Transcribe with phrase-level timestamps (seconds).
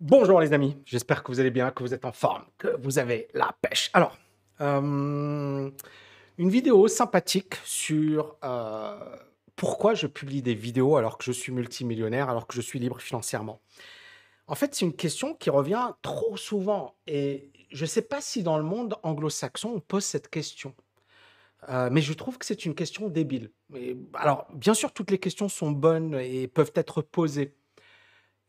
[0.00, 2.98] Bonjour les amis, j'espère que vous allez bien, que vous êtes en forme, que vous
[2.98, 3.90] avez la pêche.
[3.94, 4.18] Alors,
[4.60, 5.70] euh,
[6.36, 9.16] une vidéo sympathique sur euh,
[9.54, 13.00] pourquoi je publie des vidéos alors que je suis multimillionnaire, alors que je suis libre
[13.00, 13.60] financièrement.
[14.48, 18.42] En fait, c'est une question qui revient trop souvent et je ne sais pas si
[18.42, 20.74] dans le monde anglo-saxon on pose cette question.
[21.68, 23.52] Euh, mais je trouve que c'est une question débile.
[23.70, 27.54] Mais, alors, bien sûr, toutes les questions sont bonnes et peuvent être posées.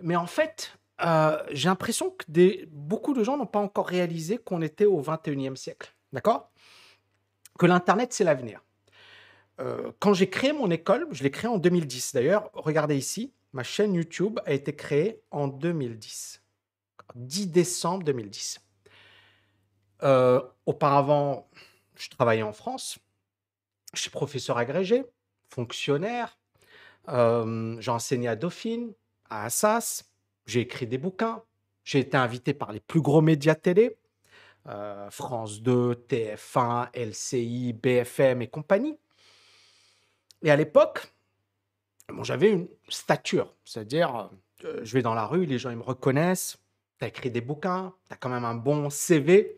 [0.02, 4.62] Mais en fait, euh, j'ai l'impression que beaucoup de gens n'ont pas encore réalisé qu'on
[4.62, 5.94] était au 21e siècle.
[6.13, 6.52] D'accord?
[7.59, 8.62] Que l'Internet, c'est l'avenir.
[9.59, 12.13] Euh, quand j'ai créé mon école, je l'ai créée en 2010.
[12.13, 16.41] D'ailleurs, regardez ici, ma chaîne YouTube a été créée en 2010.
[17.16, 18.59] 10 décembre 2010.
[20.04, 21.49] Euh, auparavant,
[21.96, 22.99] je travaillais en France.
[23.93, 25.05] Je suis professeur agrégé,
[25.49, 26.38] fonctionnaire.
[27.07, 28.93] j'ai enseigné à Dauphine,
[29.30, 30.04] à Assas,
[30.45, 31.44] j'ai écrit des bouquins,
[31.84, 33.98] j'ai été invité par les plus gros médias télé,
[34.68, 38.98] euh, France 2, TF1, LCI, BFM et compagnie.
[40.41, 41.13] Et à l'époque,
[42.10, 44.32] bon, j'avais une stature, c'est-à-dire,
[44.63, 46.57] euh, je vais dans la rue, les gens ils me reconnaissent,
[46.98, 49.57] tu as écrit des bouquins, tu as quand même un bon CV.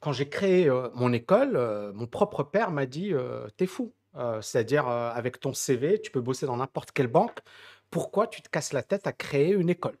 [0.00, 3.12] Quand j'ai créé euh, mon école, mon propre père m'a dit,
[3.56, 3.92] t'es fou.
[4.40, 7.38] c'est-à-dire, avec ton CV, tu peux bosser dans n'importe quelle banque,
[7.90, 9.98] pourquoi tu te casses la tête à créer une école?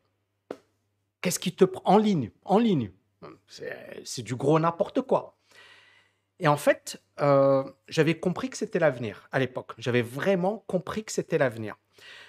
[1.20, 2.92] Qu'est-ce qui te en ligne En ligne.
[4.04, 5.36] C'est du gros n'importe quoi.
[6.38, 9.72] Et en fait, euh, j'avais compris que c'était l'avenir à l'époque.
[9.76, 11.76] J'avais vraiment compris que c'était l'avenir.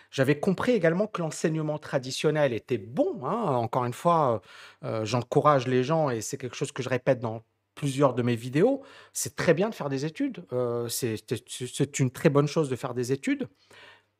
[0.09, 3.25] J'avais compris également que l'enseignement traditionnel était bon.
[3.25, 3.55] Hein.
[3.55, 4.41] Encore une fois,
[4.83, 8.35] euh, j'encourage les gens, et c'est quelque chose que je répète dans plusieurs de mes
[8.35, 10.43] vidéos, c'est très bien de faire des études.
[10.51, 13.47] Euh, c'est une très bonne chose de faire des études.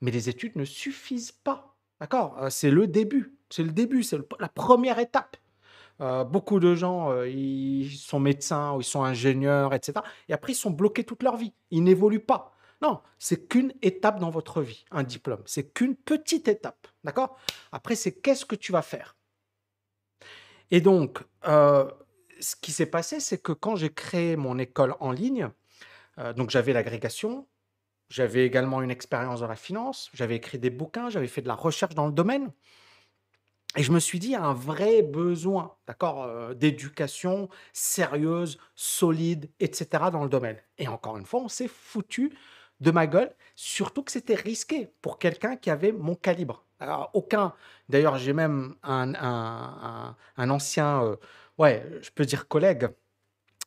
[0.01, 1.75] Mais les études ne suffisent pas.
[1.99, 2.37] D'accord?
[2.41, 3.37] Euh, C'est le début.
[3.49, 5.37] C'est le début, c'est la première étape.
[5.99, 9.99] Euh, beaucoup de gens, euh, ils sont médecins ou ils sont ingénieurs, etc.
[10.27, 11.53] Et après, ils sont bloqués toute leur vie.
[11.69, 12.55] Ils n'évoluent pas.
[12.81, 15.43] Non, c'est qu'une étape dans votre vie, un diplôme.
[15.45, 16.87] C'est qu'une petite étape.
[17.03, 17.37] D'accord?
[17.71, 19.15] Après, c'est qu'est-ce que tu vas faire?
[20.71, 25.49] Et donc, ce qui s'est passé, c'est que quand j'ai créé mon école en ligne,
[26.35, 27.47] donc j'avais l'agrégation,
[28.11, 31.55] j'avais également une expérience dans la finance, j'avais écrit des bouquins, j'avais fait de la
[31.55, 32.51] recherche dans le domaine.
[33.77, 38.59] Et je me suis dit, il y a un vrai besoin, d'accord, euh, d'éducation sérieuse,
[38.75, 40.09] solide, etc.
[40.11, 40.57] dans le domaine.
[40.77, 42.37] Et encore une fois, on s'est foutu
[42.81, 46.65] de ma gueule, surtout que c'était risqué pour quelqu'un qui avait mon calibre.
[46.81, 47.53] Alors, aucun,
[47.87, 49.13] d'ailleurs, j'ai même un,
[50.35, 51.15] un, ancien, euh,
[51.57, 52.89] ouais, je peux dire collègue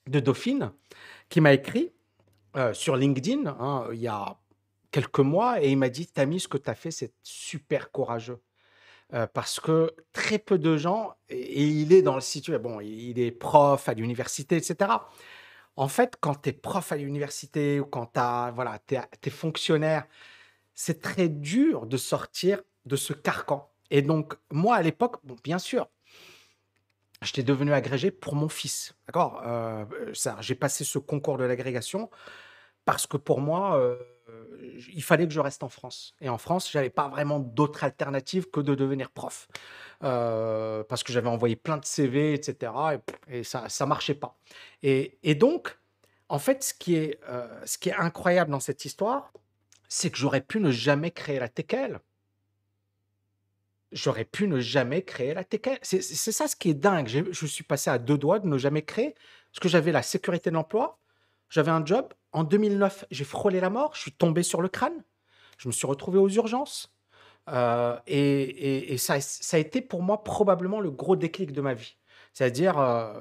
[0.07, 0.71] de Dauphine,
[1.31, 1.94] qui m'a écrit
[2.57, 4.37] euh, sur LinkedIn hein, il y a
[4.91, 8.41] quelques mois et il m'a dit Tami, ce que tu as fait, c'est super courageux.
[9.13, 13.19] Euh, parce que très peu de gens, et, il est dans le situation, bon, il
[13.19, 14.91] est prof à l'université, etc.
[15.77, 18.13] En fait, quand tu es prof à l'université ou quand
[18.55, 20.07] voilà, tu es, fonctionnaire,
[20.75, 23.71] c'est très dur de sortir de ce carcan.
[23.91, 25.89] Et donc, moi, à l'époque, bon, bien sûr,
[27.21, 28.95] j'étais devenu agrégé pour mon fils.
[29.07, 29.43] D'accord?
[29.45, 29.85] Euh,
[30.41, 32.11] J'ai passé ce concours de l'agrégation
[32.85, 33.97] parce que pour moi, euh,
[34.93, 36.15] il fallait que je reste en France.
[36.21, 39.49] Et en France, j'avais pas vraiment d'autre alternative que de devenir prof.
[40.03, 42.73] Euh, parce que j'avais envoyé plein de CV, etc.
[43.29, 44.37] Et, ça ne marchait pas.
[44.83, 45.79] Et, donc,
[46.29, 49.33] en fait, ce qui, est, euh, ce qui est incroyable dans cette histoire,
[49.89, 52.01] c'est que j'aurais pu ne jamais créer la TKL.
[53.93, 55.79] J'aurais pu ne jamais créer la TKL.
[55.83, 57.07] C'est ça ce qui est dingue.
[57.07, 59.15] Je suis passé à deux doigts de ne jamais créer,
[59.51, 60.99] parce que j'avais la sécurité de l'emploi,
[61.55, 62.13] j'avais un job.
[62.33, 63.93] En 2009, j'ai frôlé la mort.
[63.95, 65.05] Je suis tombé sur le crâne.
[65.57, 66.93] Je me suis retrouvé aux urgences.
[67.49, 69.19] Euh, et, ça,
[69.53, 71.97] a été pour moi probablement le gros déclic de ma vie.
[72.33, 73.21] C'est-à-dire, euh,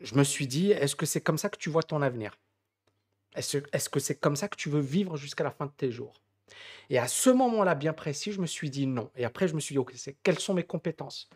[0.00, 2.38] je me suis dit, est-ce que c'est comme ça que tu vois ton avenir?
[3.34, 5.72] Est-ce est -ce que c'est comme ça que tu veux vivre jusqu'à la fin de
[5.76, 6.22] tes jours?
[6.88, 9.10] Et à ce moment-là bien précis, je me suis dit non.
[9.16, 11.28] Et après, je me suis dit, ok, quelles sont mes compétences?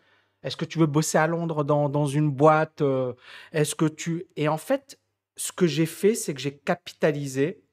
[0.43, 2.81] Est-ce que tu veux bosser à Londres dans, dans une boîte?
[2.81, 3.13] Euh,
[3.51, 4.27] Est-ce que tu...
[4.37, 4.97] Et en fait,
[5.35, 7.63] ce que j'ai fait, c'est que j'ai capitalisé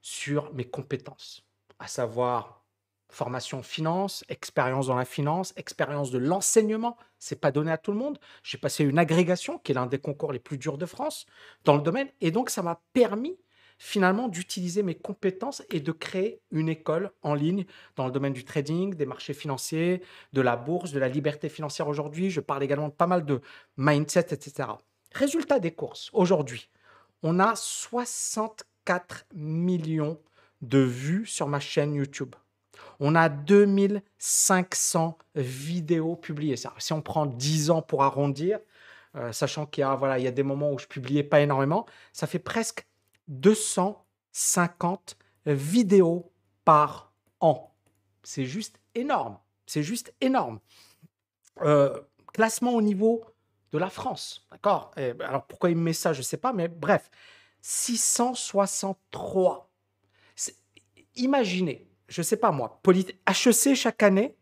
[0.00, 1.44] sur mes compétences,
[1.78, 2.64] à savoir
[3.08, 6.96] formation finance, expérience dans la finance, expérience de l'enseignement.
[7.18, 8.18] C'est pas donné à tout le monde.
[8.42, 11.26] J'ai passé une agrégation, qui est l'un des concours les plus durs de France,
[11.64, 13.36] dans le domaine, et donc ça m'a permis
[13.78, 17.64] finalement d'utiliser mes compétences et de créer une école en ligne
[17.96, 20.02] dans le domaine du trading, des marchés financiers,
[20.34, 22.30] de la bourse, de la liberté financière aujourd'hui.
[22.30, 23.40] Je parle également de pas mal de
[23.78, 24.68] mindset, etc.
[25.12, 26.68] Résultat des courses aujourd'hui
[27.22, 30.20] on a 64 millions
[30.62, 32.34] de vues sur ma chaîne YouTube.
[32.98, 36.56] On a 2500 vidéos publiées.
[36.78, 38.58] Si on prend 10 ans pour arrondir,
[39.16, 42.38] euh, sachant qu'il y a, voilà, des moments où je publiais pas énormément, ça fait
[42.38, 42.86] presque
[43.28, 46.32] 250 vidéos
[46.64, 47.74] par an.
[48.22, 49.38] C'est juste énorme.
[49.66, 50.60] C'est juste énorme.
[51.62, 52.00] Euh,
[52.32, 53.24] classement au niveau
[53.72, 54.90] de la France, d'accord?
[54.96, 57.10] Ben, Alors pourquoi il me met ça, je ne sais pas, mais bref,
[57.62, 59.70] 663.
[61.16, 64.36] Imaginez, je ne sais pas moi, HEC chaque année,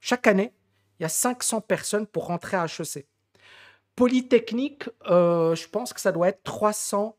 [0.00, 0.52] chaque année,
[0.98, 3.06] il y a 500 personnes pour rentrer à HEC.
[3.94, 7.16] Polytechnique, euh, je pense que ça doit être 300,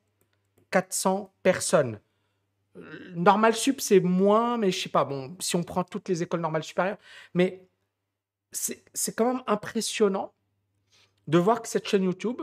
[0.71, 1.99] 400 personnes.
[3.15, 6.41] Normal sup, c'est moins, mais je sais pas, bon, si on prend toutes les écoles
[6.41, 6.99] normales supérieures,
[7.33, 7.67] mais
[8.51, 10.33] c'est quand même impressionnant
[11.27, 12.41] de voir que cette chaîne YouTube,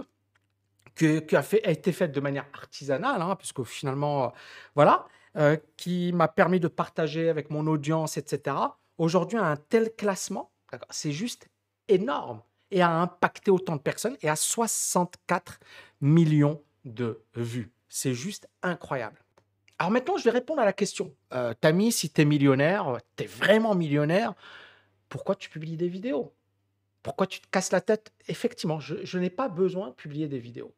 [0.95, 4.29] qui, a, été faite de manière artisanale, hein, puisque finalement, euh,
[4.75, 8.57] voilà, euh, qui m'a permis de partager avec mon audience, etc.
[8.99, 10.53] Aujourd'hui, a un tel classement,
[10.91, 11.49] c'est juste
[11.89, 15.61] énorme et a impacté autant de personnes et a 64
[16.01, 17.73] millions de vues.
[17.89, 19.21] C'est juste incroyable.
[19.79, 21.13] Alors maintenant, je vais répondre à la question.
[21.33, 24.35] Euh, Tammy, si tu es millionnaire, tu es vraiment millionnaire,
[25.09, 26.33] pourquoi tu publies des vidéos?
[27.05, 28.13] Pourquoi tu te casses la tête?
[28.29, 30.75] Effectivement, je n'ai pas besoin de publier des vidéos.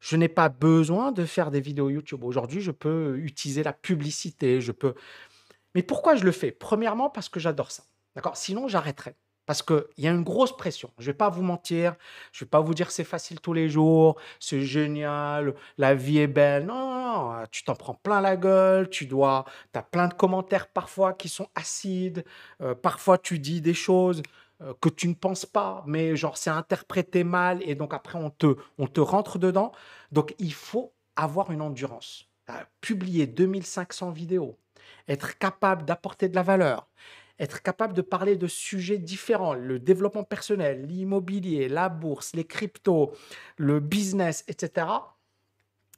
[0.00, 2.24] Je n'ai pas besoin de faire des vidéos YouTube.
[2.24, 4.94] Aujourd'hui, je peux utiliser la publicité, je peux.
[5.74, 6.50] Mais pourquoi je le fais?
[6.50, 7.84] Premièrement, parce que j'adore ça.
[8.16, 8.38] D'accord?
[8.38, 9.14] Sinon, j'arrêterais.
[9.44, 10.90] Parce qu'il y a une grosse pression.
[10.96, 11.96] Je ne vais pas vous mentir.
[12.32, 16.18] Je ne vais pas vous dire c'est facile tous les jours, c'est génial, la vie
[16.18, 16.64] est belle.
[16.64, 17.44] Non, non, non.
[17.50, 18.88] Tu t'en prends plein la gueule.
[18.88, 19.44] Tu dois.
[19.74, 22.24] As plein de commentaires parfois qui sont acides.
[22.62, 24.22] Euh, parfois, tu dis des choses
[24.62, 28.30] euh, que tu ne penses pas, mais genre c'est interprété mal et donc après on
[28.30, 29.72] te, on te rentre dedans.
[30.12, 32.28] Donc il faut avoir une endurance.
[32.50, 34.58] Euh, publier 2500 vidéos,
[35.08, 36.88] être capable d'apporter de la valeur,
[37.38, 43.12] être capable de parler de sujets différents, le développement personnel, l'immobilier, la bourse, les cryptos,
[43.56, 44.86] le business, etc.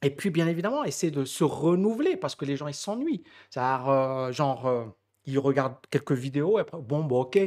[0.03, 3.25] Et puis bien évidemment, essayer de se renouveler parce que les gens ils s'ennuient.
[3.56, 4.94] Euh, genre
[5.26, 7.38] ils regardent quelques vidéos, et après, bon, bon, ok,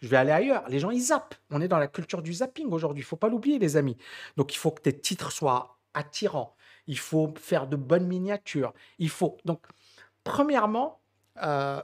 [0.00, 0.68] je vais aller ailleurs.
[0.68, 1.34] Les gens, ils zappent.
[1.50, 3.02] On est dans la culture du zapping aujourd'hui.
[3.02, 3.96] Il faut pas l'oublier, les amis.
[4.36, 6.54] Donc, il faut que tes titres soient attirants.
[6.86, 8.72] Il faut faire de bonnes miniatures.
[8.98, 9.38] Il faut.
[9.44, 9.64] Donc,
[10.22, 11.00] premièrement,
[11.42, 11.82] euh,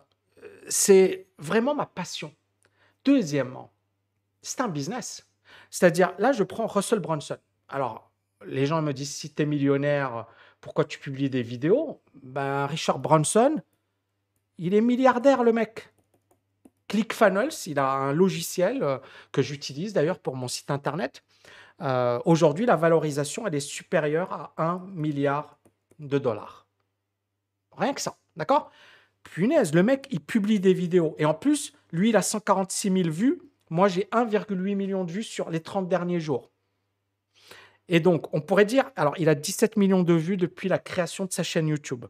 [0.68, 2.34] c'est vraiment ma passion.
[3.04, 3.72] Deuxièmement,
[4.42, 5.26] c'est un business.
[5.70, 7.38] C'est-à-dire, là, je prends Russell Brunson.
[7.68, 8.10] Alors,
[8.46, 10.26] les gens me disent, si tu es millionnaire,
[10.60, 12.00] pourquoi tu publies des vidéos?
[12.22, 13.62] Ben, Richard Brunson,
[14.60, 15.88] il est milliardaire, le mec.
[16.86, 18.98] ClickFunnels, il a un logiciel euh,
[19.32, 21.24] que j'utilise d'ailleurs pour mon site internet.
[21.80, 25.58] Euh, aujourd'hui, la valorisation, elle est supérieure à 1 milliard
[25.98, 26.66] de dollars.
[27.76, 28.70] Rien que ça, d'accord?
[29.22, 31.14] Punaise, le mec, il publie des vidéos.
[31.18, 33.40] Et en plus, lui, il a 146 000 vues.
[33.70, 36.50] Moi, j'ai 1,8 million de vues sur les 30 derniers jours.
[37.88, 41.24] Et donc, on pourrait dire, alors, il a 17 millions de vues depuis la création
[41.24, 42.04] de sa chaîne YouTube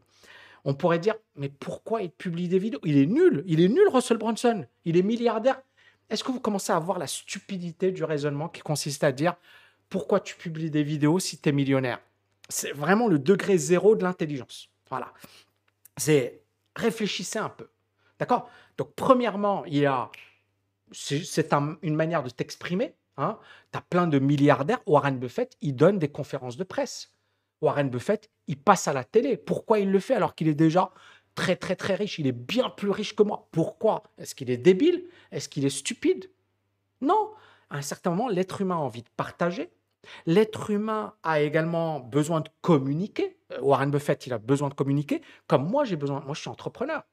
[0.65, 2.79] on pourrait dire, mais pourquoi il publie des vidéos?
[2.83, 4.65] Il est nul, il est nul, Russell Brunson.
[4.85, 5.61] Il est milliardaire.
[6.09, 9.35] Est-ce que vous commencez à voir la stupidité du raisonnement qui consiste à dire,
[9.89, 11.99] pourquoi tu publies des vidéos si tu es millionnaire?
[12.49, 14.69] C'est vraiment le degré zéro de l'intelligence.
[14.89, 15.13] Voilà.
[15.97, 16.41] C'est
[16.75, 17.67] réfléchissez un peu.
[18.19, 18.49] D'accord?
[18.77, 20.09] Donc, premièrement, il y a.
[20.91, 22.95] C'est une manière de t'exprimer.
[23.17, 23.37] Hein.
[23.71, 24.79] tu as plein de milliardaires.
[24.85, 27.13] Warren Buffett, il donne des conférences de presse.
[27.61, 29.37] Warren Buffett, il passe à la télé.
[29.37, 30.91] Pourquoi il le fait alors qu'il est déjà
[31.35, 32.19] très très très riche?
[32.19, 33.47] Il est bien plus riche que moi.
[33.51, 34.03] Pourquoi?
[34.17, 35.05] Est-ce qu'il est débile?
[35.31, 36.29] Est-ce qu'il est stupide?
[37.01, 37.31] Non.
[37.69, 39.71] À un certain moment, l'être humain a envie de partager.
[40.25, 43.37] L'être humain a également besoin de communiquer.
[43.53, 45.21] Euh, Warren Buffett, il a besoin de communiquer.
[45.47, 46.21] Comme moi, j'ai besoin.
[46.21, 47.03] Moi, je suis entrepreneur.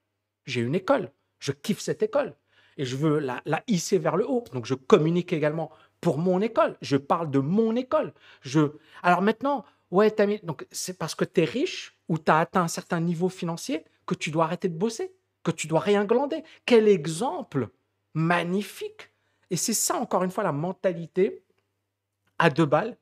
[0.46, 1.12] J'ai une école.
[1.38, 2.34] Je kiffe cette école.
[2.78, 4.42] Et je veux la, la hisser vers le haut.
[4.52, 6.76] Donc, je communique également pour mon école.
[6.80, 8.14] Je parle de mon école.
[8.40, 8.72] Je...
[9.02, 12.68] Alors maintenant, Ouais, donc c'est parce que tu es riche ou tu as atteint un
[12.68, 16.42] certain niveau financier que tu dois arrêter de bosser, que tu dois rien glander.
[16.66, 17.68] Quel exemple
[18.14, 19.10] magnifique.
[19.50, 21.42] Et c'est ça, encore une fois, la mentalité
[22.38, 22.96] à deux balles.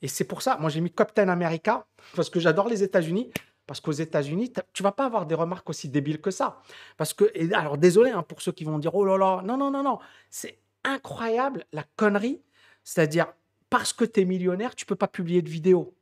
[0.00, 3.32] Et c'est pour ça, moi j'ai mis Captain America, parce que j'adore les États-Unis,
[3.66, 6.62] parce qu'aux États-Unis, tu vas pas avoir des remarques aussi débiles que ça.
[6.96, 9.70] Parce que, alors désolé hein, pour ceux qui vont dire, oh là là, non, non,
[9.70, 9.98] non, non,
[10.30, 12.40] c'est incroyable la connerie.
[12.84, 13.26] C'est-à-dire,
[13.70, 15.97] parce que tu es millionnaire, tu peux pas publier de vidéo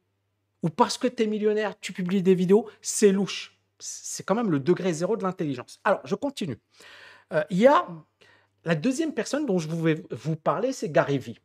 [0.66, 3.56] ou parce que tu es millionnaire, tu publies des vidéos, c'est louche.
[3.78, 5.80] C'est quand même le degré zéro de l'intelligence.
[5.84, 6.58] Alors, je continue.
[7.32, 7.86] Euh, il y a
[8.64, 11.38] la deuxième personne dont je vais vous parler, c'est Gary Vee.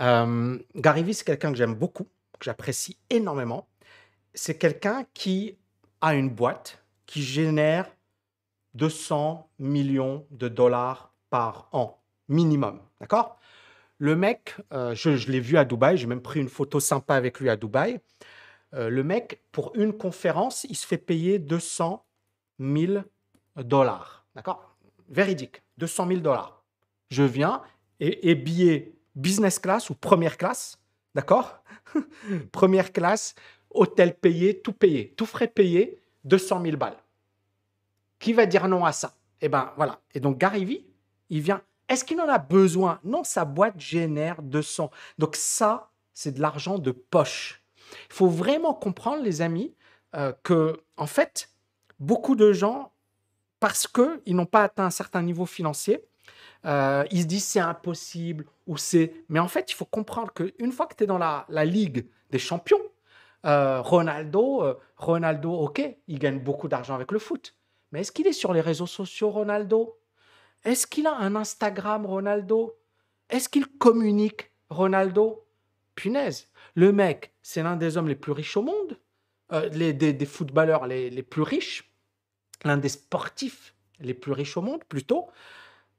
[0.00, 3.68] Euh, Gary Vee, c'est quelqu'un que j'aime beaucoup, que j'apprécie énormément.
[4.34, 5.56] C'est quelqu'un qui
[6.02, 7.90] a une boîte qui génère
[8.74, 12.80] 200 millions de dollars par an, minimum.
[13.00, 13.38] D'accord?
[13.96, 17.40] Le mec, euh, je, l'ai vu à Dubaï, j'ai même pris une photo sympa avec
[17.40, 17.98] lui à Dubaï.
[18.74, 22.04] Euh, le mec, pour une conférence, il se fait payer 200
[22.58, 23.02] 000
[23.56, 24.26] dollars.
[24.34, 24.76] D'accord?
[25.08, 26.62] Véridique, 200 000 dollars.
[27.10, 27.62] Je viens
[28.00, 30.78] et, et billet business class ou première classe,
[31.14, 31.62] d'accord?
[32.52, 33.34] Première classe,
[33.70, 36.96] hôtel payé, tout payé, tout frais payé, 200 000 balles.
[38.18, 39.16] Qui va dire non à ça?
[39.40, 40.00] Eh ben voilà.
[40.14, 40.86] Et donc Gary
[41.28, 41.62] il vient.
[41.88, 43.00] Est-ce qu'il en a besoin?
[43.04, 44.90] Non, sa boîte génère 200.
[45.18, 47.61] Donc ça, c'est de l'argent de poche.
[48.08, 49.74] Il faut vraiment comprendre, les amis,
[50.14, 51.50] euh, que en fait,
[51.98, 52.92] beaucoup de gens,
[53.60, 56.04] parce qu'ils n'ont pas atteint un certain niveau financier,
[56.64, 59.12] euh, ils se disent c'est impossible ou c'est.
[59.28, 62.38] Mais en fait, il faut comprendre qu'une fois que tu es dans la, ligue des
[62.38, 62.82] champions,
[63.46, 64.64] euh, Ronaldo,
[64.96, 67.56] Ronaldo, ok, il gagne beaucoup d'argent avec le foot.
[67.90, 69.98] Mais est-ce qu'il est sur les réseaux sociaux, Ronaldo?
[70.64, 72.78] Est-ce qu'il a un Instagram, Ronaldo?
[73.28, 75.44] Est-ce qu'il communique, Ronaldo?
[75.94, 78.98] Punaise, le mec, c'est l'un des hommes les plus riches au monde,
[79.72, 81.92] les, des, footballeurs les, les plus riches,
[82.64, 85.28] l'un des sportifs les plus riches au monde, plutôt.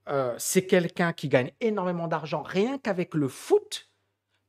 [0.09, 3.89] Euh, c'est quelqu'un qui gagne énormément d'argent rien qu'avec le foot.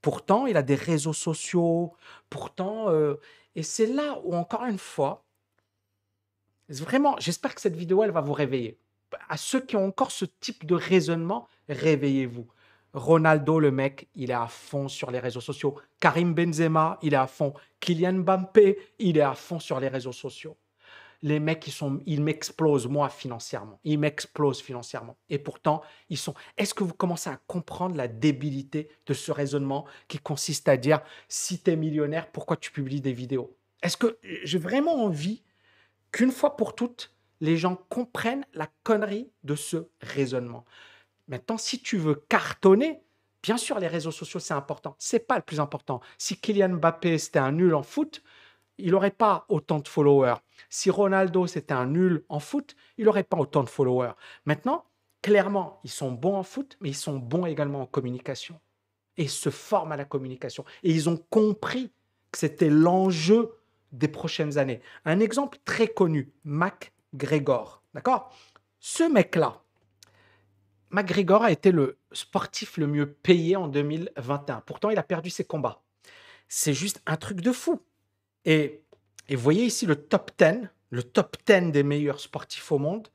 [0.03, 1.95] Pourtant, il a des réseaux sociaux.
[2.29, 3.21] Pourtant, euh,
[3.55, 5.25] et c'est là où, encore une fois,
[6.69, 8.79] vraiment, j'espère que cette vidéo, elle va vous réveiller.
[9.29, 12.49] À ceux qui ont encore ce type de raisonnement, réveillez-vous.
[12.95, 15.77] Ronaldo, le mec, il est à fond sur les réseaux sociaux.
[16.01, 17.53] Karim Benzema, il est à fond.
[17.81, 20.57] Kylian Mbappé, il est à fond sur les réseaux sociaux
[21.25, 21.75] les mecs, ils,
[22.05, 23.81] ils m'explosent, moi, financièrement.
[23.83, 25.17] Ils m'explosent financièrement.
[25.31, 26.35] Et pourtant, ils sont.
[26.59, 31.01] Est-ce que vous commencez à comprendre la débilité de ce raisonnement qui consiste à dire
[31.29, 33.57] si tu es millionnaire, pourquoi tu publies des vidéos?
[33.83, 35.43] Est-ce que j'ai vraiment envie
[36.13, 40.67] qu'une fois pour toutes, les gens comprennent la connerie de ce raisonnement?
[41.29, 43.03] Maintenant, si tu veux cartonner,
[43.43, 44.97] bien sûr, les réseaux sociaux, c'est important.
[44.99, 46.01] C'est pas le plus important.
[46.19, 48.23] Si Kylian Mbappé, c'était un nul en foot,
[48.79, 50.37] il n'aurait pas autant de followers.
[50.69, 54.13] Si Ronaldo, c'était un nul en foot, il n'aurait pas autant de followers.
[54.45, 54.85] Maintenant,
[55.23, 58.61] clairement, ils sont bons en foot, mais ils sont bons également en communication.
[59.17, 60.65] Et se forment à la communication.
[60.83, 61.93] Et ils ont compris
[62.33, 63.53] que c'était l'enjeu
[63.93, 64.81] des prochaines années.
[65.05, 67.83] Un exemple très connu, McGregor.
[67.95, 68.35] D'accord?
[68.81, 69.63] Ce mec-là,
[70.95, 74.61] McGregor a été le sportif le mieux payé en 2021.
[74.61, 75.83] Pourtant, il a perdu ses combats.
[76.47, 77.83] C'est juste un truc de fou.
[78.45, 78.85] Et,
[79.29, 83.09] vous voyez ici le top 10, le top 10 des meilleurs sportifs au monde.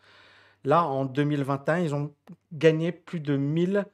[0.66, 2.14] Là, en 2021, ils ont
[2.52, 3.86] gagné plus de 1000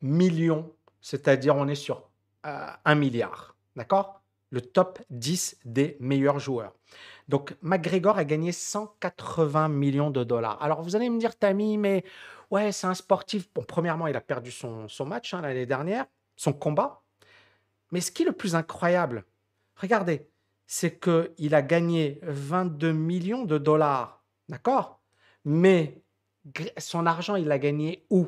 [0.00, 2.08] millions, c'est-à-dire on est sur
[2.46, 3.56] euh, un milliard.
[3.74, 4.22] D'accord?
[4.50, 6.74] Le top 10 des meilleurs joueurs.
[7.28, 10.62] Donc, McGregor a gagné 180 millions de dollars.
[10.62, 12.04] Alors, vous allez me dire, Tammy, mais
[12.50, 13.48] ouais, c'est un sportif.
[13.54, 17.02] Bon, premièrement, il a perdu son, match hein, l'année dernière, son combat.
[17.92, 19.24] Mais ce qui est le plus incroyable,
[19.80, 20.28] Regardez,
[20.66, 25.00] c'est qu'il a gagné 22 millions de dollars, d'accord?
[25.44, 26.02] Mais
[26.76, 28.26] son argent, il l'a gagné où?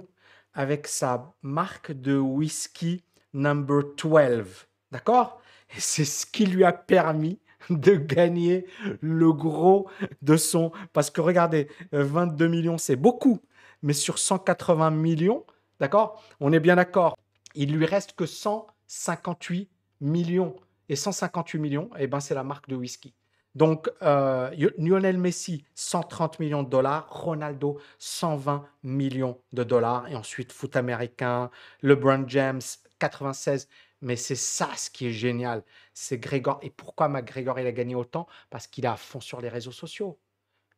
[0.54, 5.40] Avec sa marque de whisky Number 12, d'accord?
[5.76, 7.38] Et c'est ce qui lui a permis
[7.70, 8.66] de gagner
[9.00, 9.88] le gros
[10.22, 10.72] de son...
[10.92, 13.40] Parce que regardez, 22 millions, c'est beaucoup,
[13.82, 15.44] mais sur 180 millions,
[15.80, 16.22] d'accord?
[16.40, 17.16] On est bien d'accord,
[17.54, 19.70] il lui reste que 158
[20.00, 20.56] millions
[20.88, 23.14] et 158 millions, eh ben, c'est la marque de whisky.
[23.54, 27.06] Donc, euh, Lionel Messi, 130 millions de dollars.
[27.10, 30.08] Ronaldo, 120 millions de dollars.
[30.08, 31.50] Et ensuite, foot américain,
[31.82, 32.62] LeBron James,
[32.98, 33.68] 96.
[34.00, 35.64] Mais c'est ça ce qui est génial.
[35.94, 36.58] C'est Grégor.
[36.62, 38.26] Et pourquoi McGregor, il a gagné autant?
[38.50, 40.18] Parce qu'il est à fond sur les réseaux sociaux.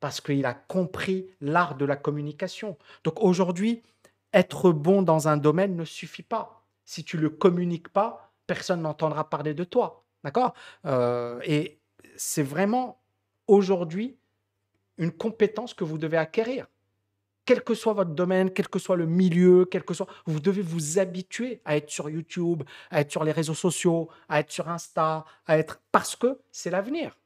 [0.04, 2.76] Parce qu'il a compris l'art de la communication.
[3.04, 3.82] Donc aujourd'hui,
[4.34, 6.62] être bon dans un domaine ne suffit pas.
[6.84, 10.04] Si tu ne le communiques pas, personne n'entendra parler de toi.
[10.22, 10.52] D'accord?
[10.84, 11.78] Euh, Et
[12.16, 13.00] c'est vraiment
[13.46, 14.18] aujourd'hui
[14.98, 16.66] une compétence que vous devez acquérir.
[17.46, 20.60] Quel que soit votre domaine, quel que soit le milieu, quel que soit, vous devez
[20.60, 24.68] vous habituer à être sur YouTube, à être sur les réseaux sociaux, à être sur
[24.68, 27.16] Insta, à être parce que c'est l'avenir.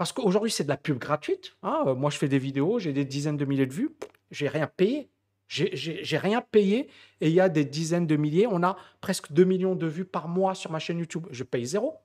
[0.00, 1.58] Parce qu'aujourd'hui, c'est de la pub gratuite.
[1.62, 1.92] Hein.
[1.94, 3.90] Moi, je fais des vidéos, j'ai des dizaines de milliers de vues,
[4.30, 5.10] j'ai rien payé.
[5.46, 6.88] J'ai rien payé
[7.20, 8.46] et il y a des dizaines de milliers.
[8.46, 11.26] On a presque 2 millions de vues par mois sur ma chaîne YouTube.
[11.30, 11.98] Je paye zéro.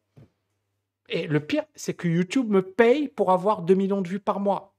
[1.08, 4.42] Et le pire, c'est que YouTube me paye pour avoir 2 millions de vues par
[4.42, 4.76] mois.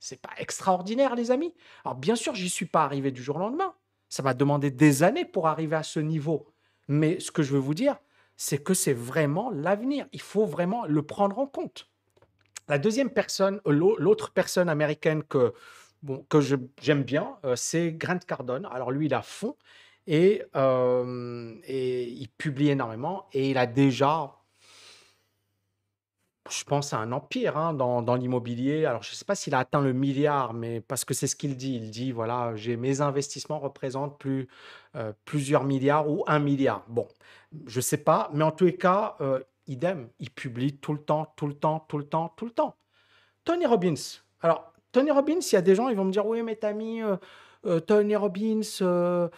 [0.00, 1.54] C'est pas extraordinaire, les amis.
[1.84, 3.74] Alors, bien sûr, j'y suis pas arrivé du jour au lendemain.
[4.08, 6.48] Ça m'a demandé des années pour arriver à ce niveau.
[6.88, 7.96] Mais ce que je veux vous dire,
[8.36, 10.08] c'est que c'est vraiment l'avenir.
[10.12, 11.89] Il faut vraiment le prendre en compte.
[12.70, 15.52] La deuxième personne, euh, l'autre personne américaine que,
[16.04, 16.38] bon, que
[16.80, 18.68] j'aime bien, euh, c'est Grant Cardone.
[18.70, 19.56] Alors lui, il a fond
[20.06, 24.36] et, euh, et il publie énormément et il a déjà,
[26.48, 28.84] je pense, un empire hein, dans, l'immobilier.
[28.84, 31.34] Alors je ne sais pas s'il a atteint le milliard, mais parce que c'est ce
[31.34, 31.74] qu'il dit.
[31.74, 34.46] Il dit, voilà, mes investissements représentent plus,
[35.24, 36.84] plusieurs milliards ou un milliard.
[36.86, 37.08] Bon,
[37.66, 39.16] je ne sais pas, mais en tous les cas,
[39.70, 42.76] idem, il publie tout le temps, tout le temps, tout le temps, tout le temps.
[43.44, 43.94] Tony Robbins.
[44.42, 46.72] Alors, Tony Robbins, il y a des gens, ils vont me dire, oui, mais t'as
[46.72, 47.16] mis euh,
[47.66, 49.28] euh, Tony Robbins, euh,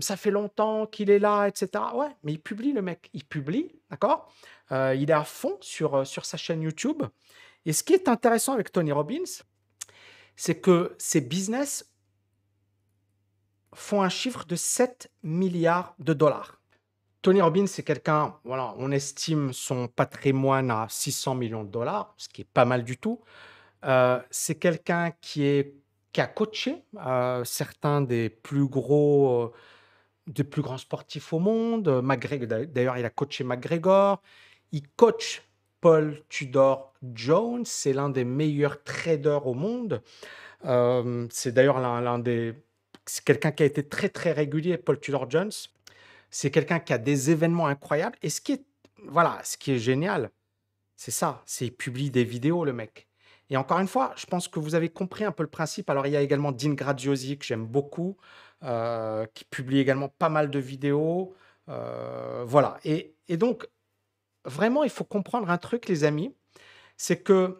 [0.00, 1.84] ça fait longtemps qu'il est là, etc.
[1.94, 4.32] Ouais, mais il publie le mec, il publie, d'accord?
[4.70, 7.04] Il est à fond sur, sur sa chaîne YouTube.
[7.64, 9.42] Et ce qui est intéressant avec Tony Robbins,
[10.36, 11.88] c'est que ses business
[13.74, 16.57] font un chiffre de 7 milliards de dollars.
[17.20, 22.28] Tony Robbins, c'est quelqu'un, voilà, on estime son patrimoine à 600 millions de dollars, ce
[22.28, 23.20] qui est pas mal du tout.
[23.84, 25.64] Euh, c'est quelqu'un qui,
[26.16, 29.52] a coaché euh, certains des plus gros, euh,
[30.26, 31.84] des plus grands sportifs au monde.
[31.84, 34.20] D'ailleurs, il a coaché McGregor.
[34.72, 35.42] Il coach
[35.80, 37.64] Paul Tudor Jones.
[37.64, 40.02] C'est l'un des meilleurs traders au monde.
[41.30, 42.54] c'est d'ailleurs l'un des,
[43.06, 45.50] c'est quelqu'un qui a été très très régulier, Paul Tudor Jones.
[46.30, 48.18] C'est quelqu'un qui a des événements incroyables.
[48.22, 48.64] Et ce qui est,
[49.04, 50.30] voilà, ce qui est génial,
[50.96, 51.42] c'est ça.
[51.46, 53.08] C'est publie des vidéos, le mec.
[53.50, 55.88] Et encore une fois, je pense que vous avez compris un peu le principe.
[55.88, 58.16] Alors, il y a également Dean Graziosi, que j'aime beaucoup,
[58.62, 61.34] euh, qui publie également pas mal de vidéos.
[61.68, 62.78] Euh, voilà.
[62.84, 63.66] Et, et donc,
[64.44, 66.34] vraiment, il faut comprendre un truc, les amis,
[66.96, 67.58] c'est que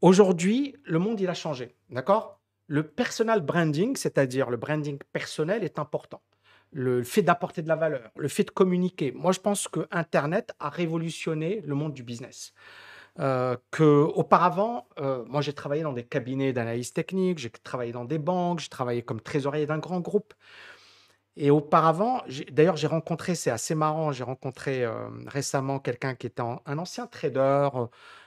[0.00, 1.76] aujourd'hui, le monde, il a changé.
[1.90, 2.40] D'accord?
[2.68, 6.22] Le personal branding, c'est-à-dire le branding personnel, est important.
[6.72, 9.12] Le fait d'apporter de la valeur, le fait de communiquer.
[9.12, 12.52] Moi, je pense que Internet a révolutionné le monde du business.
[13.18, 18.04] Euh, que auparavant, euh, moi j'ai travaillé dans des cabinets d'analyse technique, j'ai travaillé dans
[18.04, 20.34] des banques, j'ai travaillé comme trésorier d'un grand groupe.
[21.36, 26.42] Et auparavant, d'ailleurs j'ai rencontré, c'est assez marrant, j'ai rencontré euh, récemment quelqu'un qui était
[26.42, 27.68] un ancien trader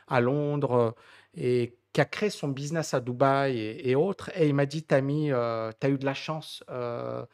[0.08, 0.96] à Londres
[1.36, 4.30] et qui a créé son business à Dubaï et, autres.
[4.36, 7.26] Et il m'a dit, Tammy, euh, tu as eu de la chance euh,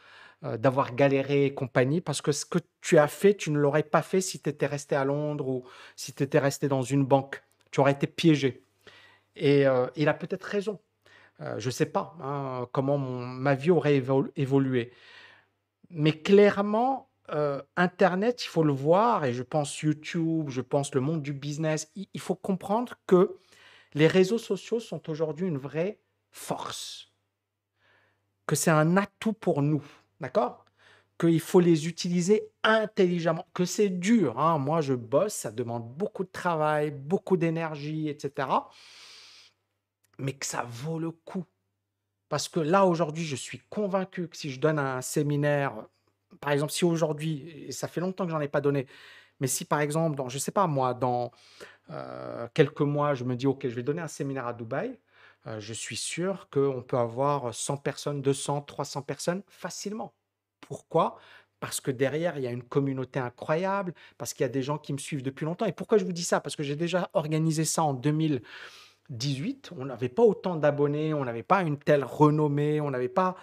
[0.43, 3.83] euh, d'avoir galéré et compagnie, parce que ce que tu as fait, tu ne l'aurais
[3.83, 5.65] pas fait si tu étais resté à Londres ou
[5.95, 7.43] si tu étais resté dans une banque.
[7.71, 8.63] Tu aurais été piégé.
[9.35, 9.65] Et
[9.97, 10.79] il a peut-être raison.
[11.57, 14.01] je ne sais pas hein, comment ma vie aurait
[14.37, 14.93] évolué.
[15.89, 17.09] Mais clairement,
[17.75, 21.91] Internet, il faut le voir, et je pense YouTube, je pense le monde du business,
[21.95, 23.39] il faut comprendre que
[23.95, 27.13] les réseaux sociaux sont aujourd'hui une vraie force,
[28.45, 29.84] que c'est un atout pour nous,
[30.19, 30.65] d'accord?
[31.17, 34.38] Qu'il faut les utiliser intelligemment, que c'est dur.
[34.38, 34.58] Hein.
[34.58, 38.49] Moi, je bosse, ça demande beaucoup de travail, beaucoup d'énergie, etc.
[40.19, 41.45] Mais que ça vaut le coup.
[42.27, 45.88] Parce que là, aujourd'hui, je suis convaincu que si je donne un séminaire,
[46.41, 48.88] par exemple, si aujourd'hui, et ça fait longtemps que j'en ai pas donné,
[49.39, 51.31] mais si par exemple, dans, je ne sais pas moi, dans
[52.54, 54.98] quelques mois, je me dis, OK, je vais donner un séminaire à Dubaï,
[55.48, 60.13] euh, je suis sûr qu'on peut avoir 100 personnes, 200, 300 personnes facilement.
[60.62, 61.17] Pourquoi?
[61.60, 64.78] Parce que derrière, il y a une communauté incroyable, parce qu'il y a des gens
[64.78, 65.65] qui me suivent depuis longtemps.
[65.65, 66.39] Et pourquoi je vous dis ça?
[66.39, 69.71] Parce que j'ai déjà organisé ça en 2018.
[69.78, 73.36] On n'avait pas autant d'abonnés, on n'avait pas une telle renommée, on n'avait pas...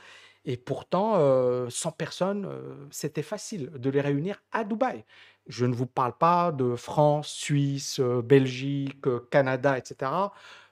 [0.45, 2.49] Et pourtant, 100 euh, personnes,
[2.91, 5.05] c'était facile de les réunir à Dubaï.
[5.47, 10.11] Je ne vous parle pas de France, Suisse, euh, Belgique, euh, Canada, etc.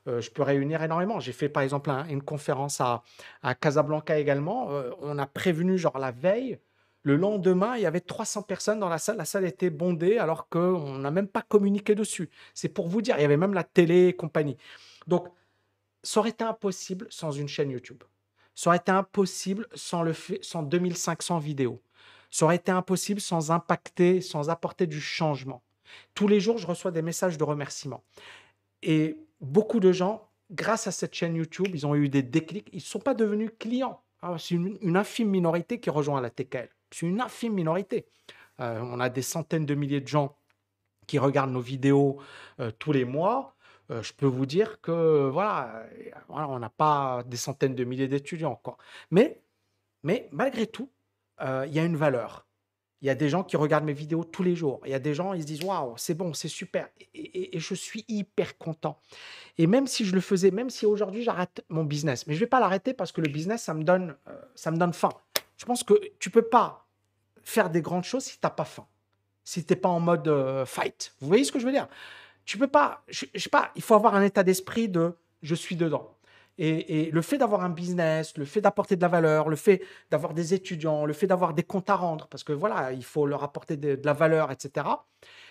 [0.07, 1.21] Euh, je peux réunir énormément.
[1.21, 3.03] J'ai fait par exemple une conférence à,
[3.61, 4.69] Casablanca également.
[5.01, 6.59] on a prévenu genre la veille.
[7.03, 9.17] Le lendemain, il y avait 300 personnes dans la salle.
[9.17, 12.31] La salle était bondée alors qu'on n'a même pas communiqué dessus.
[12.55, 14.57] C'est pour vous dire, il y avait même la télé et compagnie.
[15.07, 15.29] Donc,
[16.03, 18.03] ça aurait été impossible sans une chaîne YouTube.
[18.55, 21.81] Ça aurait été impossible sans, le fait, sans 2500 vidéos.
[22.31, 25.62] Ça aurait été impossible sans impacter, sans apporter du changement.
[26.14, 28.05] Tous les jours, je reçois des messages de remerciement.
[28.83, 32.69] Et beaucoup de gens, grâce à cette chaîne YouTube, ils ont eu des déclics.
[32.73, 34.01] Ils ne sont pas devenus clients.
[34.23, 36.69] Ah, c'est une, infime minorité qui rejoint la TKL.
[36.90, 38.07] C'est une infime minorité.
[38.61, 40.37] Euh, on a des centaines de milliers de gens
[41.07, 42.19] qui regardent nos vidéos
[42.61, 43.57] euh, tous les mois.
[43.90, 45.87] Euh, je peux vous dire que voilà,
[46.29, 48.61] on n'a pas des centaines de milliers d'étudiants.
[49.11, 49.40] Mais,
[50.03, 50.90] mais malgré tout,
[51.40, 52.46] euh, il y a une valeur.
[53.03, 54.81] Il y a des gens qui regardent mes vidéos tous les jours.
[54.85, 56.88] Il y a des gens, ils se disent Waouh, c'est bon, c'est super.
[57.14, 59.00] Et, je suis hyper content.
[59.57, 62.44] Et même si je le faisais, même si aujourd'hui j'arrête mon business, mais je ne
[62.44, 65.12] vais pas l'arrêter parce que le business, ça me donne, euh, ça me donne faim.
[65.57, 66.87] Je pense que tu ne peux pas
[67.42, 68.87] faire des grandes choses si tu n'as pas faim.
[69.44, 71.14] si tu n'es pas en mode euh, fight.
[71.20, 71.88] Vous voyez ce que je veux dire?
[72.44, 75.55] Tu peux pas, je, je sais pas, il faut avoir un état d'esprit de je
[75.55, 76.14] suis dedans.
[76.59, 80.35] Et, le fait d'avoir un business, le fait d'apporter de la valeur, le fait d'avoir
[80.35, 83.43] des étudiants, le fait d'avoir des comptes à rendre, parce que voilà, il faut leur
[83.43, 84.87] apporter de, la valeur, etc.,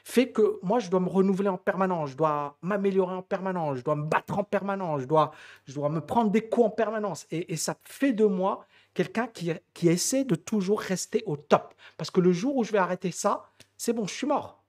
[0.03, 3.83] fait que moi, je dois me renouveler en permanence, je dois m'améliorer en permanence, je
[3.83, 5.31] dois me battre en permanence, je dois,
[5.65, 7.27] je dois me prendre des coups en permanence.
[7.31, 11.73] Et, ça fait de moi quelqu'un qui, qui essaie de toujours rester au top.
[11.97, 13.43] Parce que le jour où je vais arrêter ça,
[13.77, 14.63] c'est bon, je suis mort.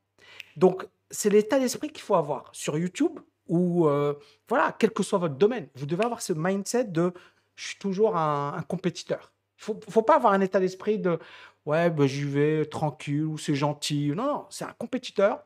[0.57, 2.49] Donc, c'est l'état d'esprit qu'il faut avoir.
[2.53, 4.15] Sur YouTube, ou euh,
[4.49, 7.13] voilà, quel que soit votre domaine, vous devez avoir ce mindset de
[7.57, 9.33] je suis toujours un, compétiteur.
[9.69, 11.19] Il ne faut, pas avoir un état d'esprit de
[11.67, 14.13] ouais, ben, j'y vais tranquille ou c'est gentil.
[14.15, 15.45] Non, non, c'est un compétiteur.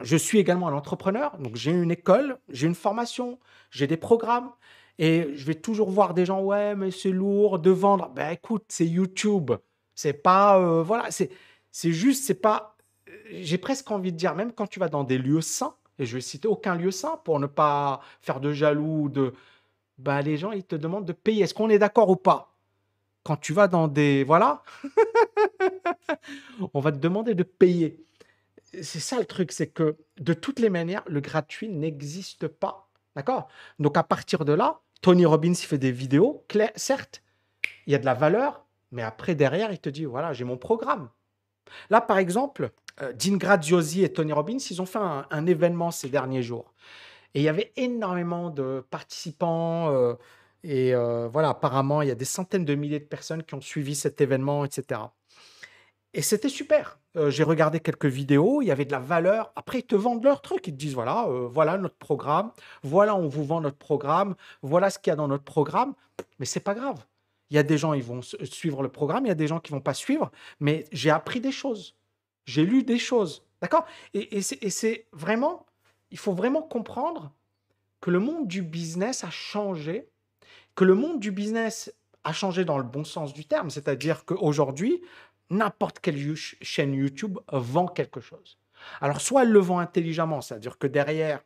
[0.00, 3.38] Je suis également un entrepreneur, donc j'ai une école, j'ai une formation,
[3.70, 4.50] j'ai des programmes.
[4.98, 8.08] Et je vais toujours voir des gens, ouais, mais c'est lourd de vendre.
[8.08, 9.52] Ben écoute, c'est YouTube.
[9.94, 10.58] C'est pas.
[10.58, 12.76] Euh, voilà, c'est juste, c'est pas.
[13.30, 16.14] J'ai presque envie de dire, même quand tu vas dans des lieux sains, et je
[16.14, 19.34] vais citer aucun lieu sain pour ne pas faire de jaloux, de...
[19.98, 21.44] Bah, les gens, ils te demandent de payer.
[21.44, 22.54] Est-ce qu'on est d'accord ou pas?
[23.22, 24.24] Quand tu vas dans des...
[24.24, 24.62] Voilà.
[26.74, 28.04] On va te demander de payer.
[28.82, 32.88] C'est ça le truc, c'est que de toutes les manières, le gratuit n'existe pas.
[33.14, 33.48] D'accord?
[33.78, 36.44] Donc à partir de là, Tony Robbins, il fait des vidéos,
[36.76, 37.22] certes,
[37.86, 40.56] il y a de la valeur, mais après, derrière, il te dit, voilà, j'ai mon
[40.56, 41.10] programme.
[41.90, 46.42] Là, par exemple, Dean Graziosi et Tony Robbins, ils ont fait un, événement ces derniers
[46.42, 46.72] jours.
[47.34, 49.90] Et il y avait énormément de participants.
[49.90, 50.14] Euh,
[50.64, 53.60] et euh, voilà, apparemment, il y a des centaines de milliers de personnes qui ont
[53.60, 55.00] suivi cet événement, etc.
[56.14, 56.98] Et c'était super.
[57.28, 59.52] J'ai regardé quelques vidéos, il y avait de la valeur.
[59.56, 60.66] Après, ils te vendent leur truc.
[60.66, 62.52] Ils te disent voilà, voilà notre programme,
[62.82, 65.94] voilà, on vous vend notre programme, voilà ce qu'il y a dans notre programme.
[66.38, 67.04] Mais c'est pas grave.
[67.52, 69.60] Il y a des gens, ils vont suivre le programme, il y a des gens
[69.60, 71.94] qui vont pas suivre, mais j'ai appris des choses.
[72.44, 73.44] J'ai lu des choses.
[73.60, 73.86] D'accord?
[74.12, 75.66] Et, c'est vraiment,
[76.10, 77.32] il faut vraiment comprendre
[78.00, 80.08] que le monde du business a changé,
[80.74, 85.00] que le monde du business a changé dans le bon sens du terme, c'est-à-dire qu'aujourd'hui,
[85.50, 88.58] n'importe quelle chaîne YouTube vend quelque chose.
[89.00, 91.40] Alors, soit elle le vend intelligemment, c'est-à-dire que derrière,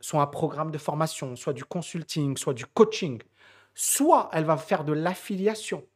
[0.00, 3.22] soit un programme de formation, soit du consulting, soit du coaching,
[3.74, 5.86] soit elle va faire de l'affiliation.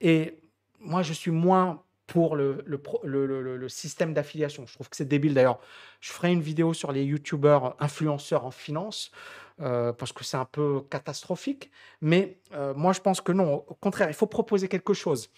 [0.00, 0.42] Et
[0.80, 4.66] moi, je suis moins pour le, système d'affiliation.
[4.66, 5.60] Je trouve que c'est débile d'ailleurs.
[6.00, 9.12] Je ferai une vidéo sur les youtubeurs influenceurs en finance
[9.60, 11.70] euh, parce que c'est un peu catastrophique.
[12.00, 13.64] Mais euh, moi, je pense que non.
[13.68, 15.30] Au contraire, il faut proposer quelque chose.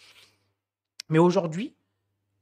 [1.11, 1.75] Mais aujourd'hui,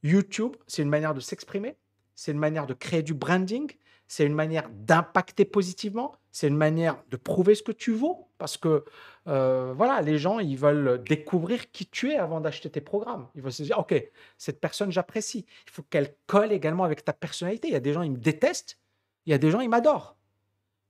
[0.05, 1.77] YouTube, c'est une manière de s'exprimer,
[2.15, 3.69] c'est une manière de créer du branding,
[4.07, 8.57] c'est une manière d'impacter positivement, c'est une manière de prouver ce que tu vaux, parce
[8.57, 8.85] que
[9.29, 13.29] euh, voilà, les gens, ils veulent découvrir qui tu es avant d'acheter tes programmes.
[13.35, 13.95] Ils veulent se dire, OK,
[14.39, 15.45] cette personne, j'apprécie.
[15.67, 17.69] Il faut qu'elle colle également avec ta personnalité.
[17.69, 18.79] Il y a des gens, ils me détestent,
[19.27, 20.17] il y a des gens, ils m'adorent.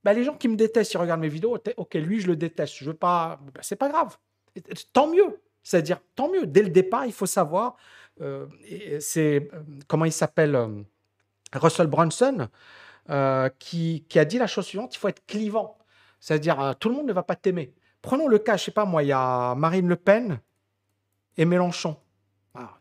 [0.04, 2.74] Ben, les gens qui me détestent, ils regardent mes vidéos, OK, lui, je le déteste,
[2.76, 4.16] je veux pas, ben, c'est pas grave.
[4.92, 5.40] Tant mieux.
[5.62, 6.46] C'est-à-dire, tant mieux.
[6.46, 7.76] Dès le départ, il faut savoir,
[8.20, 8.46] euh,
[9.00, 10.84] c'est, euh, comment il s'appelle,
[11.52, 12.48] Russell Brunson,
[13.10, 15.78] euh, qui, a dit la chose suivante, il faut être clivant.
[16.20, 17.74] C'est-à-dire, euh, tout le monde ne va pas t'aimer.
[18.02, 20.40] Prenons le cas, je sais pas moi, il y a Marine Le Pen
[21.36, 21.96] et Mélenchon.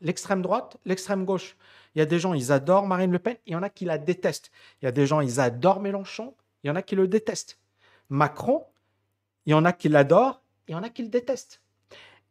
[0.01, 1.55] L'extrême droite, l'extrême gauche.
[1.95, 3.85] Il y a des gens, ils adorent Marine Le Pen, il y en a qui
[3.85, 4.51] la détestent.
[4.81, 7.59] Il y a des gens, ils adorent Mélenchon, il y en a qui le détestent.
[8.09, 8.65] Macron,
[9.45, 11.61] il y en a qui l'adorent, il y en a qui le détestent.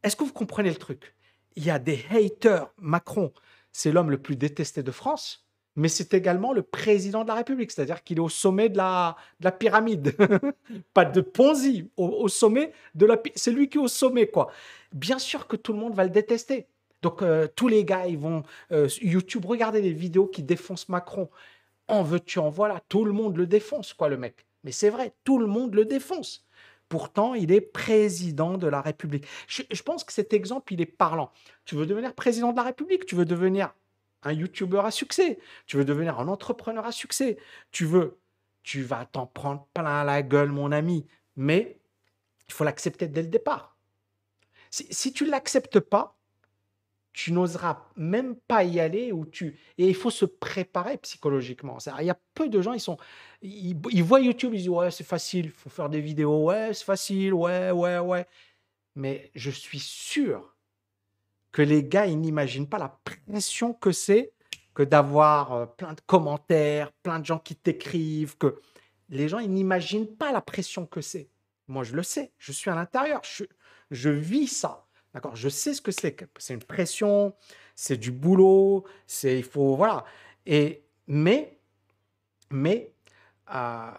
[0.02, 1.16] Est-ce que vous comprenez le truc?
[1.56, 2.68] Il y a des haters.
[2.76, 3.32] Macron,
[3.72, 5.47] c'est l'homme le plus détesté de France
[5.78, 9.16] mais c'est également le président de la République, c'est-à-dire qu'il est au sommet de la,
[9.38, 10.12] de la pyramide.
[10.92, 14.50] Pas de Ponzi, au, sommet de la C'est lui qui est au sommet, quoi.
[14.92, 16.66] Bien sûr que tout le monde va le détester.
[17.00, 21.30] Donc, euh, tous les gars, ils vont euh, YouTube, regarder les vidéos qui défoncent Macron.
[21.86, 22.82] En veux-tu, en voilà.
[22.88, 24.46] Tout le monde le défonce, quoi, le mec.
[24.64, 26.44] Mais c'est vrai, tout le monde le défonce.
[26.88, 29.26] Pourtant, il est président de la République.
[29.46, 31.30] Je pense que cet exemple, il est parlant.
[31.64, 33.72] Tu veux devenir président de la République, tu veux devenir
[34.22, 37.38] un YouTuber à succès, tu veux devenir un entrepreneur à succès,
[37.70, 38.18] tu veux,
[38.62, 41.80] tu vas t'en prendre plein la gueule, mon ami, mais
[42.48, 43.76] il faut l'accepter dès le départ.
[44.70, 46.18] Si, tu ne l'acceptes pas,
[47.12, 51.78] tu n'oseras même pas y aller ou tu et il faut se préparer psychologiquement.
[51.98, 52.98] Il y a peu de gens, ils sont,
[53.42, 56.84] ils, voient YouTube, ils disent ouais c'est facile, il faut faire des vidéos, ouais c'est
[56.84, 58.26] facile, ouais ouais ouais.
[58.94, 60.54] Mais je suis sûr
[61.52, 64.32] que les gars, ils n'imaginent pas la pression que c'est
[64.74, 68.60] que d'avoir euh, plein de commentaires, plein de gens qui t'écrivent, que
[69.08, 71.28] les gens, ils n'imaginent pas la pression que c'est.
[71.66, 73.44] Moi, je le sais, je suis à l'intérieur, je,
[73.90, 74.86] je vis ça.
[75.14, 76.16] D'accord Je sais ce que c'est.
[76.38, 77.34] C'est une pression,
[77.74, 80.04] c'est du boulot, c'est il faut voilà.
[80.46, 81.58] Et mais
[82.50, 82.92] mais
[83.54, 83.90] euh,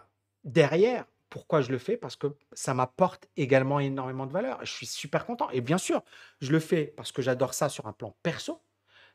[0.44, 4.58] derrière, pourquoi je le fais Parce que ça m'apporte également énormément de valeur.
[4.62, 5.48] Je suis super content.
[5.50, 6.02] Et bien sûr,
[6.40, 8.60] je le fais parce que j'adore ça sur un plan perso,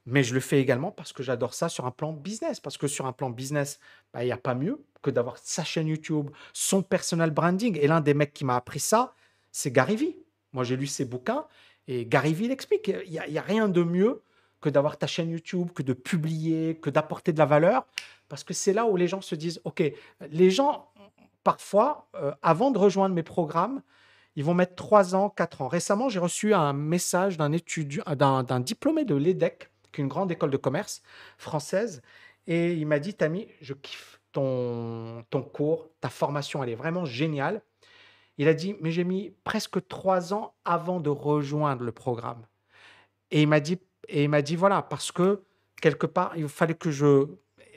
[0.06, 2.60] mais je le fais également parce que j'adore ça sur un plan business.
[2.60, 3.80] Parce que sur un plan business,
[4.14, 7.78] bah, il n'y a pas mieux que d'avoir sa chaîne YouTube, son personal branding.
[7.80, 9.14] Et l'un des mecs qui m'a appris ça,
[9.52, 10.18] c'est Gary Vee.
[10.54, 11.46] Moi, j'ai lu ses bouquins
[11.88, 12.88] et Gary Vee l'explique.
[13.06, 14.22] Il n'y a, a, rien de mieux
[14.62, 17.86] que d'avoir ta chaîne YouTube, que de publier, que d'apporter de la valeur.
[18.30, 19.84] Parce que c'est là où les gens se disent, OK,
[20.32, 20.90] les gens,
[21.46, 23.82] parfois, euh, avant de rejoindre mes programmes,
[24.36, 25.68] ils vont mettre 3 ans, 4 ans.
[25.70, 30.32] Récemment, j'ai reçu un message d'un étudiant, d'un diplômé de l'EDEC, qui est une grande
[30.32, 31.02] école de commerce
[31.38, 32.02] française,
[32.48, 37.06] et il m'a dit, Tami, je kiffe ton, ton cours, ta formation, elle est vraiment
[37.06, 37.62] géniale.
[38.38, 42.46] Il a dit, mais j'ai mis presque 3 ans avant de rejoindre le programme.
[43.32, 43.80] Et il m'a dit,
[44.10, 45.44] et il m'a dit, voilà, parce que
[45.80, 47.28] quelque part, il fallait que je...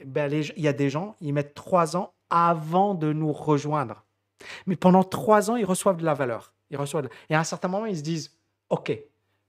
[0.05, 4.05] Ben, il y a des gens, ils mettent 3 ans avant de nous rejoindre.
[4.67, 6.55] Mais pendant trois ans, ils reçoivent de la valeur.
[6.71, 8.37] Ils reçoivent Et à un certain moment, ils se disent,
[8.69, 8.93] OK,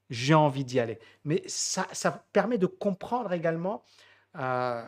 [0.10, 1.00] j'ai envie d'y aller.
[1.24, 1.86] Mais ça,
[2.34, 3.84] permet de comprendre également
[4.38, 4.84] euh,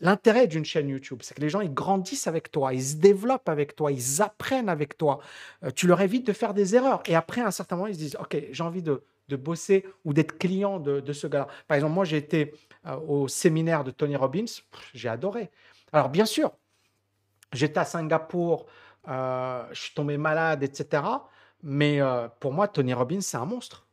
[0.00, 1.20] l'intérêt d'une chaîne YouTube.
[1.22, 4.68] C'est que les gens, ils grandissent avec toi, ils se développent avec toi, ils apprennent
[4.68, 5.20] avec toi.
[5.64, 7.02] Euh, tu leur évites de faire des erreurs.
[7.06, 9.86] Et après, à un certain moment, ils se disent, OK, j'ai envie de, de bosser
[10.04, 11.46] ou d'être client de, de ce gars-là.
[11.68, 12.54] Par exemple, moi, j'ai été
[12.86, 14.44] euh, au séminaire de Tony Robbins.
[14.94, 15.50] J'ai adoré.
[15.92, 16.52] Alors, bien sûr,
[17.52, 18.66] J'étais à Singapour,
[19.08, 21.02] euh, je suis tombé malade, etc.
[21.62, 23.86] Mais euh, pour moi, Tony Robbins, c'est un monstre.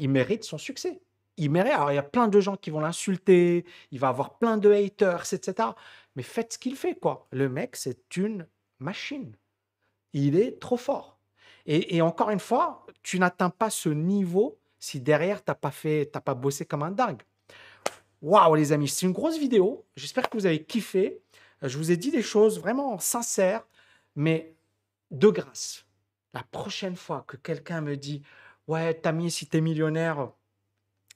[0.00, 1.00] il mérite son succès.
[1.36, 1.72] Il mérite.
[1.72, 4.70] Alors, il y a plein de gens qui vont l'insulter, il va avoir plein de
[4.70, 5.68] haters, etc.
[6.16, 7.26] Mais faites ce qu'il fait, quoi.
[7.30, 8.46] Le mec, c'est une
[8.78, 9.36] machine.
[10.12, 11.18] Il est trop fort.
[11.66, 16.04] Et, encore une fois, tu n'atteins pas ce niveau si derrière, tu n'as pas fait,
[16.04, 17.22] pas bossé comme un dingue.
[18.20, 19.86] Waouh, les amis, c'est une grosse vidéo.
[19.96, 21.22] J'espère que vous avez kiffé.
[21.68, 23.66] Je vous ai dit des choses vraiment sincères,
[24.16, 24.54] mais
[25.10, 25.86] de grâce.
[26.34, 28.22] La prochaine fois que quelqu'un me dit
[28.66, 30.30] Ouais, Tammy, si tu es millionnaire,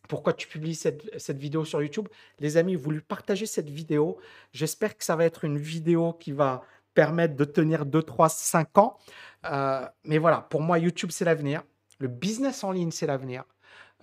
[0.09, 2.09] pourquoi tu publies cette, cette, vidéo sur YouTube?
[2.39, 4.19] Les amis, vous lui partagez cette vidéo.
[4.53, 8.79] J'espère que ça va être une vidéo qui va permettre de tenir 2, 3, 5
[8.79, 8.99] ans.
[9.45, 11.63] Euh, mais voilà, pour moi, YouTube, c'est l'avenir.
[11.99, 13.45] Le business en ligne, c'est l'avenir.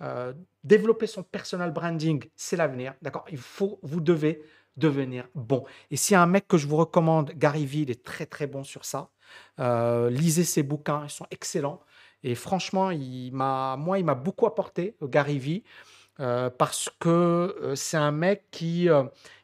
[0.02, 0.32] Euh,
[0.64, 2.94] développer son personal branding, c'est l'avenir.
[3.02, 3.24] D'accord?
[3.30, 4.42] Il faut, vous devez
[4.76, 5.64] devenir bon.
[5.90, 8.26] Et s'il y a un mec que je vous recommande, Gary Vee, il est très
[8.26, 9.10] très bon sur ça.
[9.60, 11.80] Euh, lisez ses bouquins, ils sont excellents.
[12.22, 15.64] Et franchement, il m'a, moi, il m'a beaucoup apporté, euh, Gary Vee,
[16.20, 18.88] euh, parce que c'est un mec qui,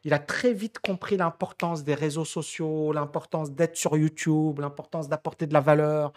[0.03, 5.45] il a très vite compris l'importance des réseaux sociaux, l'importance d'être sur YouTube, l'importance d'apporter
[5.47, 6.13] de la valeur.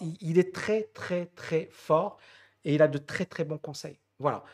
[0.00, 2.18] Il, il est très très très fort
[2.64, 3.98] et il a de très très bons conseils.
[4.20, 4.44] Voilà.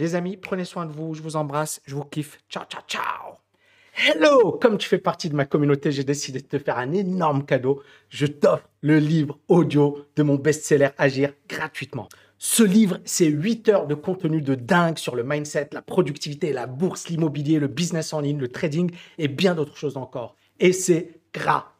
[0.00, 1.12] Les amis, prenez soin de vous.
[1.12, 1.82] Je vous embrasse.
[1.84, 2.38] Je vous kiffe.
[2.48, 3.34] Ciao, ciao, ciao.
[3.94, 7.44] Hello Comme tu fais partie de ma communauté, j'ai décidé de te faire un énorme
[7.44, 7.82] cadeau.
[8.08, 12.08] Je t'offre le livre audio de mon best-seller Agir gratuitement.
[12.38, 16.66] Ce livre, c'est 8 heures de contenu de dingue sur le mindset, la productivité, la
[16.66, 20.34] bourse, l'immobilier, le business en ligne, le trading et bien d'autres choses encore.
[20.60, 21.79] Et c'est gratuit.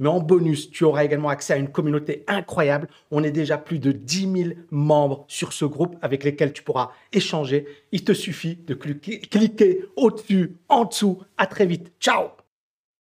[0.00, 2.88] Mais en bonus, tu auras également accès à une communauté incroyable.
[3.10, 6.92] On est déjà plus de 10 000 membres sur ce groupe avec lesquels tu pourras
[7.12, 7.66] échanger.
[7.92, 11.22] Il te suffit de cliquer, au-dessus, en dessous.
[11.36, 11.92] À très vite.
[12.00, 12.28] Ciao